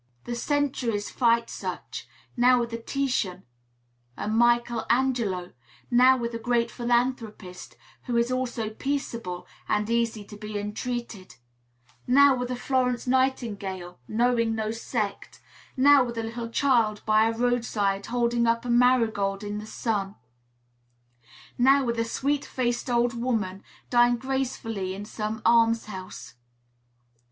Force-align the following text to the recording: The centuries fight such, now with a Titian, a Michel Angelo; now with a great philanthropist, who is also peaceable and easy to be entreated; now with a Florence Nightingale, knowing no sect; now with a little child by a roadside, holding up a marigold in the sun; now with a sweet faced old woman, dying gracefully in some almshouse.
The 0.23 0.33
centuries 0.33 1.11
fight 1.11 1.47
such, 1.47 2.07
now 2.35 2.59
with 2.59 2.73
a 2.73 2.79
Titian, 2.81 3.43
a 4.17 4.27
Michel 4.27 4.83
Angelo; 4.89 5.51
now 5.91 6.17
with 6.17 6.33
a 6.33 6.39
great 6.39 6.71
philanthropist, 6.71 7.75
who 8.05 8.17
is 8.17 8.31
also 8.31 8.71
peaceable 8.71 9.45
and 9.69 9.87
easy 9.91 10.23
to 10.23 10.35
be 10.35 10.57
entreated; 10.57 11.35
now 12.07 12.33
with 12.35 12.49
a 12.49 12.55
Florence 12.55 13.05
Nightingale, 13.05 13.99
knowing 14.07 14.55
no 14.55 14.71
sect; 14.71 15.39
now 15.77 16.03
with 16.03 16.17
a 16.17 16.23
little 16.23 16.49
child 16.49 17.03
by 17.05 17.27
a 17.29 17.37
roadside, 17.37 18.07
holding 18.07 18.47
up 18.47 18.65
a 18.65 18.71
marigold 18.71 19.43
in 19.43 19.59
the 19.59 19.67
sun; 19.67 20.15
now 21.59 21.83
with 21.85 21.99
a 21.99 22.05
sweet 22.05 22.43
faced 22.43 22.89
old 22.89 23.13
woman, 23.13 23.63
dying 23.91 24.15
gracefully 24.15 24.95
in 24.95 25.05
some 25.05 25.43
almshouse. 25.45 26.33